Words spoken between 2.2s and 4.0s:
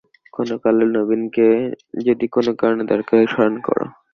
কোনো কারণে দরকার হয় স্মরণ কোরো।